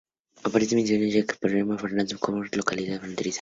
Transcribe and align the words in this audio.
Aparece 0.43 0.73
mencionado 0.75 1.11
ya 1.11 1.19
en 1.19 1.25
el 1.29 1.35
poema 1.39 1.75
de 1.75 1.79
Fernán 1.79 2.07
González 2.07 2.19
como 2.19 2.37
localidad 2.43 2.97
fronteriza 2.97 3.03
de 3.09 3.13
Castilla. 3.15 3.29